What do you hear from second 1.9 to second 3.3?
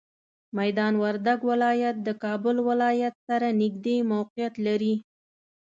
د کابل ولایت